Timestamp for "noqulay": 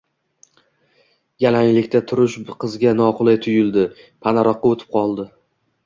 3.05-3.41